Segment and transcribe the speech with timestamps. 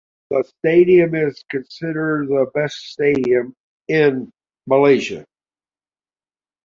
[0.31, 3.53] The stadium is considered the best stadium
[3.87, 4.31] in
[4.65, 5.27] Malaysia.